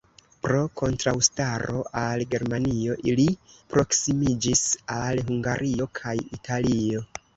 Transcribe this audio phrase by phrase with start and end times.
[0.43, 3.27] Pro kontraŭstaro al Germanio, li
[3.75, 4.65] proksimiĝis
[4.97, 7.05] al Hungario kaj Italio.